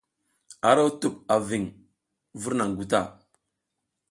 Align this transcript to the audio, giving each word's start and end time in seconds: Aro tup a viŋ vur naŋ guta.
Aro 0.69 0.85
tup 0.99 1.15
a 1.33 1.35
viŋ 1.47 1.63
vur 2.41 2.53
naŋ 2.57 2.69
guta. 2.77 3.01